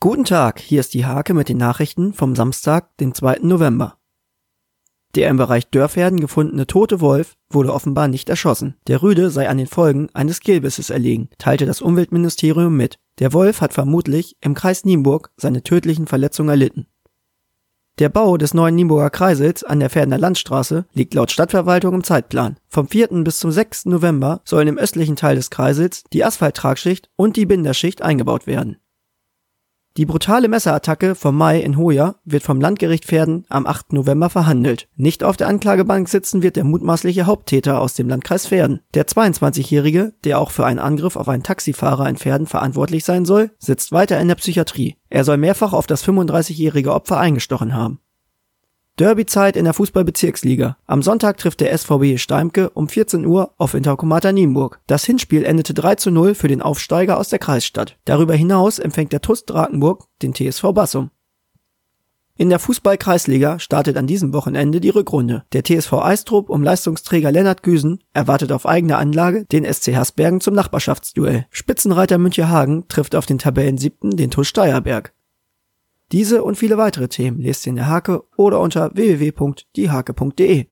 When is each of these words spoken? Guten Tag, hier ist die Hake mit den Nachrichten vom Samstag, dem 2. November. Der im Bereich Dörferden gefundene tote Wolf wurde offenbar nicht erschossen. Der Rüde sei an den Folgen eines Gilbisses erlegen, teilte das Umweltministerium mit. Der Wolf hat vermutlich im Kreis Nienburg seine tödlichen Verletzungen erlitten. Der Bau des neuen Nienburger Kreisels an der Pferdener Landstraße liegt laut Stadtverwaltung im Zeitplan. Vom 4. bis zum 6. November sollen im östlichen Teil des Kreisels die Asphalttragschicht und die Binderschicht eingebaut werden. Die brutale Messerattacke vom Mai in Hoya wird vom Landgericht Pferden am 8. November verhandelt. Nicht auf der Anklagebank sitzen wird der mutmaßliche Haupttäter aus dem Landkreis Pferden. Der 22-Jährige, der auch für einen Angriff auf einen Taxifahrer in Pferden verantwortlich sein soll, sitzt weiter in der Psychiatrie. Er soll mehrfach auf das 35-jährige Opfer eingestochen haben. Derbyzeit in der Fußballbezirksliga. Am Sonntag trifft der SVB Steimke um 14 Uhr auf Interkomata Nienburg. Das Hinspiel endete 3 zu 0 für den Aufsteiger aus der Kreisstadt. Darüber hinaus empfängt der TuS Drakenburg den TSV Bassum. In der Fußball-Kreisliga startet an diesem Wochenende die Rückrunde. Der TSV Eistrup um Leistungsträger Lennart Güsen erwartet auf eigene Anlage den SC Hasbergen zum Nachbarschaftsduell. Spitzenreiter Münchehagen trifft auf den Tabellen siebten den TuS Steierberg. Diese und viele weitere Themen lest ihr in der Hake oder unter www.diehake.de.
Guten 0.00 0.24
Tag, 0.24 0.60
hier 0.60 0.78
ist 0.78 0.94
die 0.94 1.06
Hake 1.06 1.34
mit 1.34 1.48
den 1.48 1.56
Nachrichten 1.56 2.12
vom 2.12 2.36
Samstag, 2.36 2.96
dem 2.98 3.14
2. 3.14 3.38
November. 3.42 3.96
Der 5.16 5.28
im 5.28 5.38
Bereich 5.38 5.70
Dörferden 5.70 6.20
gefundene 6.20 6.68
tote 6.68 7.00
Wolf 7.00 7.34
wurde 7.50 7.74
offenbar 7.74 8.06
nicht 8.06 8.28
erschossen. 8.28 8.76
Der 8.86 9.02
Rüde 9.02 9.28
sei 9.30 9.48
an 9.48 9.58
den 9.58 9.66
Folgen 9.66 10.08
eines 10.14 10.38
Gilbisses 10.38 10.90
erlegen, 10.90 11.30
teilte 11.38 11.66
das 11.66 11.80
Umweltministerium 11.80 12.76
mit. 12.76 13.00
Der 13.18 13.32
Wolf 13.32 13.60
hat 13.60 13.74
vermutlich 13.74 14.36
im 14.40 14.54
Kreis 14.54 14.84
Nienburg 14.84 15.32
seine 15.36 15.64
tödlichen 15.64 16.06
Verletzungen 16.06 16.50
erlitten. 16.50 16.86
Der 17.98 18.08
Bau 18.08 18.36
des 18.36 18.54
neuen 18.54 18.76
Nienburger 18.76 19.10
Kreisels 19.10 19.64
an 19.64 19.80
der 19.80 19.90
Pferdener 19.90 20.18
Landstraße 20.18 20.86
liegt 20.92 21.14
laut 21.14 21.32
Stadtverwaltung 21.32 21.94
im 21.94 22.04
Zeitplan. 22.04 22.60
Vom 22.68 22.86
4. 22.86 23.08
bis 23.24 23.40
zum 23.40 23.50
6. 23.50 23.86
November 23.86 24.42
sollen 24.44 24.68
im 24.68 24.78
östlichen 24.78 25.16
Teil 25.16 25.34
des 25.34 25.50
Kreisels 25.50 26.04
die 26.12 26.24
Asphalttragschicht 26.24 27.10
und 27.16 27.34
die 27.34 27.46
Binderschicht 27.46 28.00
eingebaut 28.00 28.46
werden. 28.46 28.76
Die 29.98 30.06
brutale 30.06 30.46
Messerattacke 30.46 31.16
vom 31.16 31.36
Mai 31.36 31.58
in 31.58 31.76
Hoya 31.76 32.14
wird 32.24 32.44
vom 32.44 32.60
Landgericht 32.60 33.04
Pferden 33.04 33.44
am 33.48 33.66
8. 33.66 33.94
November 33.94 34.30
verhandelt. 34.30 34.86
Nicht 34.94 35.24
auf 35.24 35.36
der 35.36 35.48
Anklagebank 35.48 36.08
sitzen 36.08 36.40
wird 36.44 36.54
der 36.54 36.62
mutmaßliche 36.62 37.26
Haupttäter 37.26 37.80
aus 37.80 37.94
dem 37.94 38.08
Landkreis 38.08 38.46
Pferden. 38.46 38.80
Der 38.94 39.08
22-Jährige, 39.08 40.12
der 40.22 40.38
auch 40.38 40.52
für 40.52 40.64
einen 40.64 40.78
Angriff 40.78 41.16
auf 41.16 41.28
einen 41.28 41.42
Taxifahrer 41.42 42.08
in 42.08 42.16
Pferden 42.16 42.46
verantwortlich 42.46 43.04
sein 43.04 43.24
soll, 43.24 43.50
sitzt 43.58 43.90
weiter 43.90 44.20
in 44.20 44.28
der 44.28 44.36
Psychiatrie. 44.36 44.94
Er 45.10 45.24
soll 45.24 45.36
mehrfach 45.36 45.72
auf 45.72 45.88
das 45.88 46.06
35-jährige 46.06 46.94
Opfer 46.94 47.18
eingestochen 47.18 47.74
haben. 47.74 47.98
Derbyzeit 48.98 49.56
in 49.56 49.64
der 49.64 49.74
Fußballbezirksliga. 49.74 50.76
Am 50.86 51.02
Sonntag 51.02 51.38
trifft 51.38 51.60
der 51.60 51.76
SVB 51.76 52.18
Steimke 52.18 52.70
um 52.70 52.88
14 52.88 53.24
Uhr 53.24 53.52
auf 53.56 53.74
Interkomata 53.74 54.32
Nienburg. 54.32 54.80
Das 54.88 55.04
Hinspiel 55.04 55.44
endete 55.44 55.72
3 55.72 55.94
zu 55.94 56.10
0 56.10 56.34
für 56.34 56.48
den 56.48 56.62
Aufsteiger 56.62 57.18
aus 57.18 57.28
der 57.28 57.38
Kreisstadt. 57.38 57.96
Darüber 58.04 58.34
hinaus 58.34 58.78
empfängt 58.78 59.12
der 59.12 59.20
TuS 59.20 59.44
Drakenburg 59.44 60.06
den 60.22 60.34
TSV 60.34 60.72
Bassum. 60.72 61.10
In 62.40 62.50
der 62.50 62.60
Fußball-Kreisliga 62.60 63.58
startet 63.58 63.96
an 63.96 64.06
diesem 64.06 64.32
Wochenende 64.32 64.80
die 64.80 64.90
Rückrunde. 64.90 65.42
Der 65.52 65.64
TSV 65.64 65.94
Eistrup 65.94 66.50
um 66.50 66.62
Leistungsträger 66.62 67.32
Lennart 67.32 67.64
Güsen 67.64 67.98
erwartet 68.14 68.52
auf 68.52 68.64
eigene 68.64 68.96
Anlage 68.96 69.44
den 69.46 69.64
SC 69.64 69.96
Hasbergen 69.96 70.40
zum 70.40 70.54
Nachbarschaftsduell. 70.54 71.46
Spitzenreiter 71.50 72.16
Münchehagen 72.18 72.86
trifft 72.86 73.16
auf 73.16 73.26
den 73.26 73.38
Tabellen 73.38 73.76
siebten 73.76 74.16
den 74.16 74.30
TuS 74.30 74.46
Steierberg. 74.46 75.12
Diese 76.10 76.42
und 76.42 76.56
viele 76.56 76.78
weitere 76.78 77.08
Themen 77.08 77.40
lest 77.40 77.66
ihr 77.66 77.70
in 77.70 77.76
der 77.76 77.88
Hake 77.88 78.22
oder 78.36 78.60
unter 78.60 78.90
www.diehake.de. 78.94 80.66